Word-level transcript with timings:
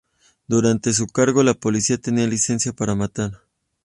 Durante 0.47 0.93
su 0.93 1.05
cargo, 1.05 1.43
la 1.43 1.53
policía 1.53 1.99
tenía 1.99 2.25
"Licencia 2.25 2.73
para 2.73 2.95
Matar". 2.95 3.43